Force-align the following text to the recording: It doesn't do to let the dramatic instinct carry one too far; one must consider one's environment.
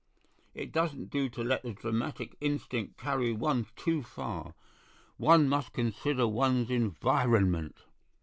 It 0.55 0.71
doesn't 0.71 1.11
do 1.11 1.29
to 1.29 1.43
let 1.43 1.61
the 1.61 1.73
dramatic 1.73 2.35
instinct 2.41 2.97
carry 2.97 3.31
one 3.33 3.67
too 3.75 4.01
far; 4.01 4.55
one 5.17 5.47
must 5.47 5.73
consider 5.73 6.27
one's 6.27 6.71
environment. 6.71 7.77